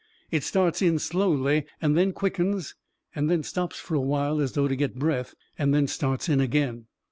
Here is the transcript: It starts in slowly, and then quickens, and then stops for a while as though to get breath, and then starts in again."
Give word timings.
It 0.31 0.43
starts 0.43 0.81
in 0.81 0.97
slowly, 0.97 1.65
and 1.79 1.95
then 1.95 2.11
quickens, 2.11 2.73
and 3.13 3.29
then 3.29 3.43
stops 3.43 3.79
for 3.79 3.93
a 3.93 4.01
while 4.01 4.41
as 4.41 4.53
though 4.53 4.67
to 4.67 4.75
get 4.75 4.95
breath, 4.97 5.35
and 5.59 5.75
then 5.75 5.85
starts 5.85 6.27
in 6.27 6.39
again." 6.41 6.87